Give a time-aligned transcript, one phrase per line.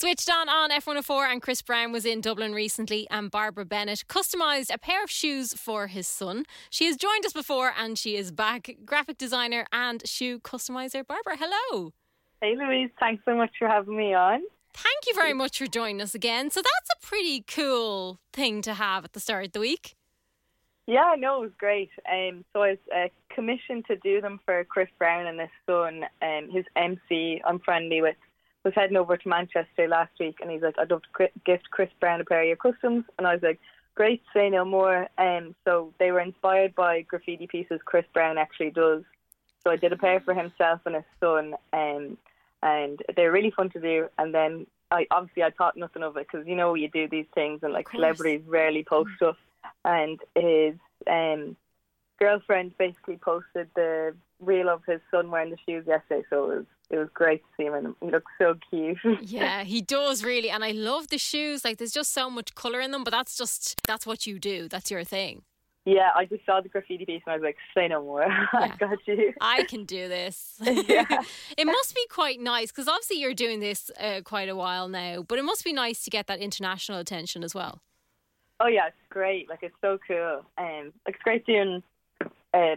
[0.00, 4.72] Switched on on F104 and Chris Brown was in Dublin recently and Barbara Bennett customised
[4.72, 6.46] a pair of shoes for his son.
[6.70, 11.06] She has joined us before and she is back, graphic designer and shoe customiser.
[11.06, 11.92] Barbara, hello.
[12.40, 14.40] Hey Louise, thanks so much for having me on.
[14.72, 16.50] Thank you very much for joining us again.
[16.50, 19.96] So that's a pretty cool thing to have at the start of the week.
[20.86, 21.90] Yeah, no, it was great.
[22.10, 26.04] Um, so I was uh, commissioned to do them for Chris Brown and his son,
[26.22, 27.42] um, his MC.
[27.46, 28.16] I'm friendly with.
[28.62, 31.88] Was heading over to Manchester last week, and he's like, "I'd love to gift Chris
[31.98, 33.58] Brown a pair of your customs," and I was like,
[33.94, 38.70] "Great, say no more." Um, so they were inspired by graffiti pieces Chris Brown actually
[38.70, 39.02] does.
[39.64, 42.18] So I did a pair for himself and his son, um,
[42.62, 44.08] and they're really fun to do.
[44.18, 47.26] And then I obviously I thought nothing of it because you know you do these
[47.34, 49.36] things and like celebrities rarely post stuff.
[49.84, 50.74] And his
[51.06, 51.56] um,
[52.18, 56.66] girlfriend basically posted the reel of his son wearing the shoes yesterday, so it was
[56.90, 58.98] it was great to see him and he looks so cute.
[59.22, 61.64] yeah, he does really, and I love the shoes.
[61.64, 64.68] Like there's just so much color in them, but that's just that's what you do.
[64.68, 65.42] That's your thing.
[65.86, 68.26] Yeah, I just saw the graffiti piece and I was like, say no more.
[68.52, 68.60] Yeah.
[68.60, 69.32] I got you.
[69.40, 70.56] I can do this.
[70.62, 71.22] Yeah.
[71.56, 75.22] it must be quite nice because obviously you're doing this uh, quite a while now,
[75.22, 77.80] but it must be nice to get that international attention as well.
[78.60, 79.48] Oh yeah, it's great.
[79.48, 80.44] Like it's so cool.
[80.58, 81.82] Um, like it's great doing
[82.52, 82.76] uh,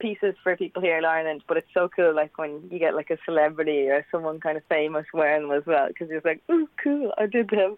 [0.00, 2.14] pieces for people here in Ireland, but it's so cool.
[2.14, 5.66] Like when you get like a celebrity or someone kind of famous wearing them as
[5.66, 7.76] well, because you're like, oh, cool, I did them.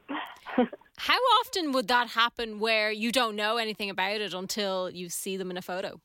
[0.97, 5.37] How often would that happen where you don't know anything about it until you see
[5.37, 6.00] them in a photo?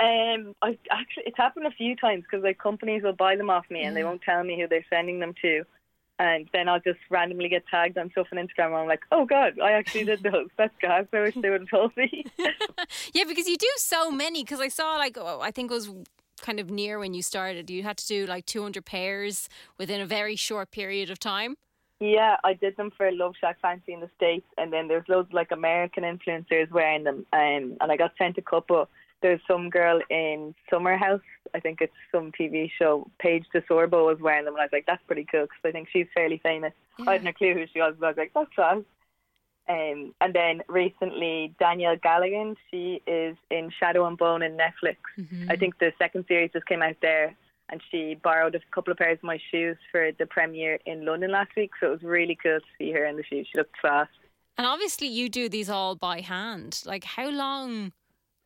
[0.00, 3.64] Um, I actually it's happened a few times because like companies will buy them off
[3.70, 5.64] me and they won't tell me who they're sending them to,
[6.18, 9.24] and then I'll just randomly get tagged on stuff on Instagram and I'm like, oh
[9.24, 10.48] god, I actually did those.
[10.56, 11.06] That's gas.
[11.12, 12.24] I wish they would have told me.
[13.12, 14.42] yeah, because you do so many.
[14.42, 15.90] Because I saw like oh, I think it was
[16.40, 17.70] kind of near when you started.
[17.70, 19.48] You had to do like 200 pairs
[19.78, 21.56] within a very short period of time.
[22.00, 25.52] Yeah, I did them for LoveShackFancy in the States, and then there's loads of like
[25.52, 28.88] American influencers wearing them, um, and I got sent a couple.
[29.24, 31.22] There's some girl in Summer House,
[31.54, 34.84] I think it's some TV show, Paige DeSorbo was wearing them, and I was like,
[34.86, 36.74] that's pretty cool because I think she's fairly famous.
[36.98, 37.08] Yeah.
[37.08, 38.82] I had no clue who she was, but I was like, that's class.
[39.66, 44.96] Um, and then recently, Danielle Galligan, she is in Shadow and Bone in Netflix.
[45.18, 45.50] Mm-hmm.
[45.50, 47.34] I think the second series just came out there,
[47.70, 51.30] and she borrowed a couple of pairs of my shoes for the premiere in London
[51.30, 51.70] last week.
[51.80, 53.48] So it was really cool to see her in the shoes.
[53.50, 54.10] She looked fast.
[54.58, 56.82] And obviously, you do these all by hand.
[56.84, 57.92] Like, how long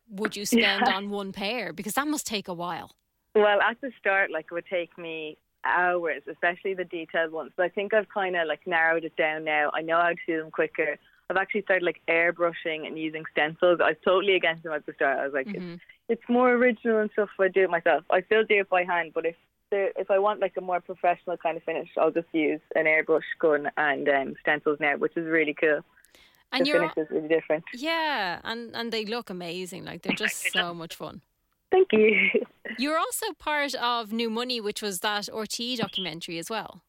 [0.09, 0.95] would you spend yeah.
[0.95, 1.73] on one pair?
[1.73, 2.91] Because that must take a while.
[3.35, 7.51] Well, at the start, like, it would take me hours, especially the detailed ones.
[7.55, 9.71] But I think I've kind of like narrowed it down now.
[9.73, 10.97] I know how to do them quicker.
[11.29, 13.79] I've actually started like airbrushing and using stencils.
[13.83, 15.19] I was totally against them at the start.
[15.19, 15.73] I was like, mm-hmm.
[15.73, 17.29] it's, it's more original and stuff.
[17.33, 18.03] If I do it myself.
[18.09, 19.35] I still do it by hand, but if
[19.69, 22.85] there, if I want like a more professional kind of finish, I'll just use an
[22.85, 25.81] airbrush gun and um, stencils now, which is really cool.
[26.51, 27.63] And the finish is really different.
[27.73, 29.85] Yeah, and and they look amazing.
[29.85, 31.21] Like they're just so much fun.
[31.71, 32.15] Thank you.
[32.77, 36.81] You're also part of New Money, which was that RTÉ documentary as well.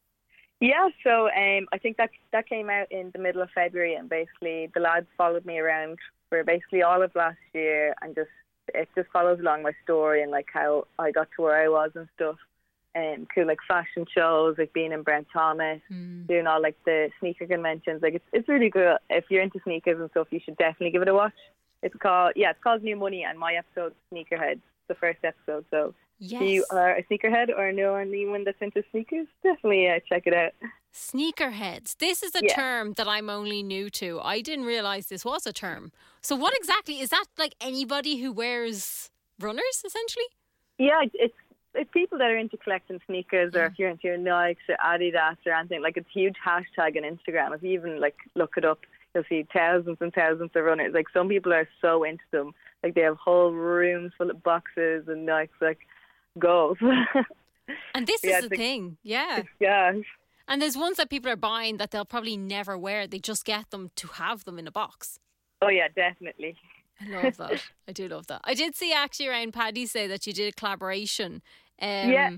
[0.59, 4.07] Yeah, so um, I think that that came out in the middle of February, and
[4.07, 5.97] basically the lads followed me around
[6.29, 8.29] for basically all of last year, and just
[8.73, 11.91] it just follows along my story and like how I got to where I was
[11.95, 12.37] and stuff.
[12.93, 16.27] Um, cool like fashion shows, like being in Brown Thomas, mm.
[16.27, 18.01] doing all like the sneaker conventions.
[18.01, 18.97] Like it's it's really good.
[19.09, 21.31] If you're into sneakers and stuff, you should definitely give it a watch.
[21.83, 24.59] It's called yeah, it's called New Money, and my episode Sneakerhead,
[24.89, 25.63] the first episode.
[25.71, 25.93] So
[26.23, 26.43] Yes.
[26.43, 30.35] If you are a sneakerhead or know anyone that's into sneakers, definitely uh, check it
[30.35, 30.51] out.
[30.93, 31.97] Sneakerheads.
[31.97, 32.53] This is a yeah.
[32.53, 34.19] term that I'm only new to.
[34.21, 35.91] I didn't realize this was a term.
[36.21, 37.25] So, what exactly is that?
[37.39, 39.09] Like anybody who wears
[39.39, 40.25] runners, essentially?
[40.77, 41.33] Yeah, it's
[41.73, 45.37] it's people that are into collecting sneakers, or if you're into your Nikes or Adidas
[45.45, 45.81] or anything.
[45.81, 47.55] Like it's a huge hashtag on Instagram.
[47.55, 48.79] If you even like look it up,
[49.13, 50.93] you'll see thousands and thousands of runners.
[50.93, 52.53] Like some people are so into them.
[52.83, 55.49] Like they have whole rooms full of boxes and Nikes.
[55.61, 55.79] Like
[56.39, 56.77] goals.
[57.95, 59.43] and this yeah, is the thing, yeah.
[59.59, 59.93] Yeah.
[60.47, 63.07] And there's ones that people are buying that they'll probably never wear.
[63.07, 65.19] They just get them to have them in a box.
[65.61, 66.57] Oh yeah, definitely.
[66.99, 67.63] I love that.
[67.87, 68.41] I do love that.
[68.43, 71.41] I did see actually around Paddy's Day that you did a collaboration.
[71.81, 72.29] Um, yeah.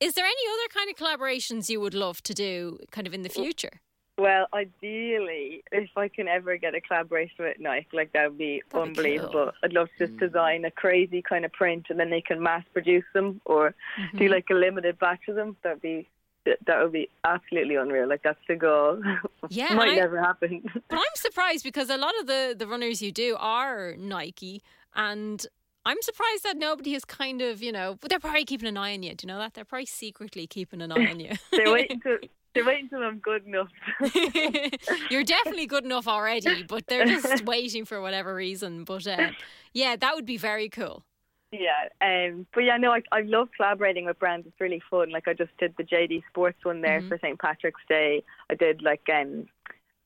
[0.00, 3.22] Is there any other kind of collaborations you would love to do, kind of in
[3.22, 3.80] the future?
[4.18, 8.62] Well, ideally, if I can ever get a collaboration with Nike, like that would be
[8.70, 9.28] That'd unbelievable.
[9.28, 9.52] Be cool.
[9.62, 10.20] I'd love to just mm.
[10.20, 14.16] design a crazy kind of print, and then they can mass produce them or mm-hmm.
[14.16, 15.56] do like a limited batch of them.
[15.62, 16.08] That'd be
[16.44, 18.08] that would be absolutely unreal.
[18.08, 19.02] Like that's the goal.
[19.48, 20.62] Yeah, might I, never happen.
[20.88, 24.60] but I'm surprised because a lot of the the runners you do are Nike,
[24.94, 25.46] and
[25.86, 27.96] I'm surprised that nobody has kind of you know.
[28.08, 29.14] They're probably keeping an eye on you.
[29.14, 31.30] Do you know that they're probably secretly keeping an eye on you?
[31.52, 32.18] they're waiting to
[32.54, 33.68] they're waiting until I'm good enough.
[35.10, 38.82] You're definitely good enough already, but they're just waiting for whatever reason.
[38.82, 39.30] But uh,
[39.74, 41.04] yeah, that would be very cool.
[41.52, 44.48] Yeah, um, but yeah, no, I I love collaborating with brands.
[44.48, 45.10] It's really fun.
[45.10, 47.08] Like I just did the JD Sports one there mm-hmm.
[47.08, 48.24] for St Patrick's Day.
[48.50, 49.46] I did like um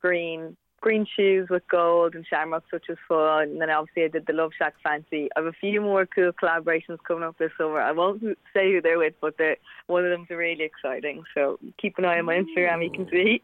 [0.03, 3.51] green green shoes with gold and shamrocks, which was fun.
[3.51, 5.29] And then obviously I did the LoveShackFancy.
[5.37, 7.81] I have a few more cool collaborations coming up this summer.
[7.81, 8.23] I won't
[8.55, 9.57] say who they're with, but they're,
[9.87, 11.23] one of them's really exciting.
[11.35, 12.83] So keep an eye on my Instagram.
[12.83, 13.43] You can see.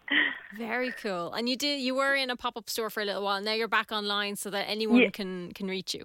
[0.57, 1.33] Very cool.
[1.33, 3.43] And you did you were in a pop up store for a little while.
[3.43, 5.11] Now you're back online so that anyone yeah.
[5.11, 6.05] can can reach you.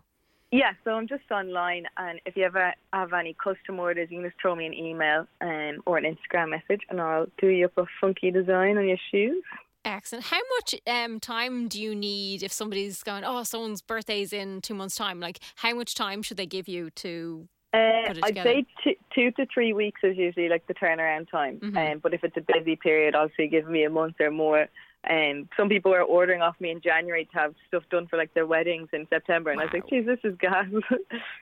[0.53, 4.29] Yeah, so I'm just online, and if you ever have any custom orders, you can
[4.29, 7.77] just throw me an email um, or an Instagram message, and I'll do you up
[7.77, 9.41] a funky design on your shoes.
[9.83, 10.25] Excellent.
[10.25, 14.75] How much um, time do you need if somebody's going, oh, someone's birthday's in two
[14.75, 15.19] months' time?
[15.19, 19.45] Like, how much time should they give you to uh, I'd say two, two to
[19.53, 21.57] three weeks is usually like the turnaround time.
[21.59, 21.77] Mm-hmm.
[21.77, 24.67] Um, but if it's a busy period, obviously give me a month or more.
[25.05, 28.17] And um, some people are ordering off me in January to have stuff done for
[28.17, 29.63] like their weddings in September, and wow.
[29.63, 30.65] I was like, "Geez, this is gas."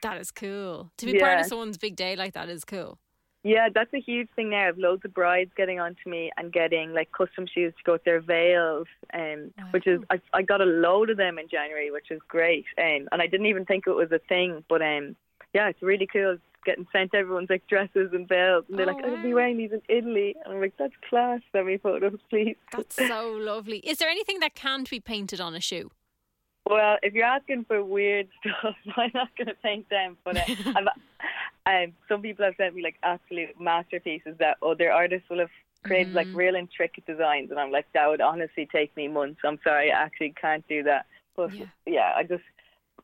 [0.02, 0.90] that is cool.
[0.96, 1.20] To be yeah.
[1.20, 2.96] part of someone's big day like that is cool.
[3.42, 4.68] Yeah, that's a huge thing now.
[4.68, 8.04] I've loads of brides getting onto me and getting like custom shoes to go with
[8.04, 9.68] their veils, um, wow.
[9.70, 12.66] which is I, I got a load of them in January, which is great.
[12.76, 15.16] Um, and I didn't even think it was a thing, but um,
[15.54, 16.36] yeah, it's really cool.
[16.66, 19.72] getting sent everyone's like dresses and veils, and they're oh, like, "I'll be wearing these
[19.72, 21.40] in Italy," and I'm like, "That's class.
[21.52, 23.78] Send me photos, please." That's so lovely.
[23.78, 25.90] Is there anything that can't be painted on a shoe?
[26.70, 30.16] Well, if you're asking for weird stuff, I'm not going to paint them.
[30.24, 30.44] But uh,
[31.66, 35.50] I've um, some people have sent me like absolute masterpieces that other artists will have
[35.82, 36.16] created mm.
[36.16, 39.40] like real intricate designs, and I'm like, that would honestly take me months.
[39.44, 41.06] I'm sorry, I actually can't do that.
[41.36, 42.44] But yeah, yeah I just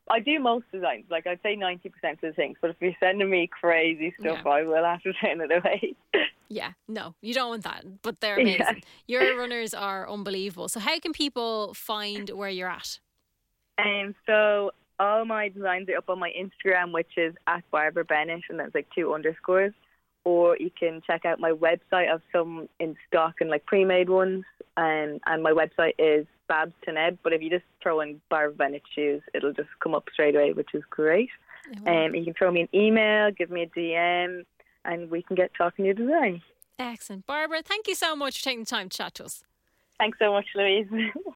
[0.09, 2.57] I do most designs, like I'd say ninety percent of the things.
[2.61, 4.51] But if you're sending me crazy stuff, yeah.
[4.51, 5.95] I will have to send it away.
[6.49, 7.83] Yeah, no, you don't want that.
[8.01, 8.81] But they're amazing.
[9.07, 9.21] Yeah.
[9.25, 10.69] Your runners are unbelievable.
[10.69, 12.99] So how can people find where you're at?
[13.77, 18.05] And um, so all my designs are up on my Instagram, which is at Barbara
[18.05, 19.73] Bennett, and that's like two underscores.
[20.23, 21.79] Or you can check out my website.
[21.93, 24.43] I have some in stock and like pre-made ones,
[24.75, 27.19] and and my website is Babs to Neb.
[27.23, 30.53] But if you just throw in Barbara Bennett shoes, it'll just come up straight away,
[30.53, 31.29] which is great.
[31.85, 34.45] And um, you can throw me an email, give me a DM,
[34.85, 36.41] and we can get talking your design.
[36.79, 37.61] Excellent, Barbara.
[37.63, 39.43] Thank you so much for taking the time to chat to us.
[39.99, 40.87] Thanks so much, Louise.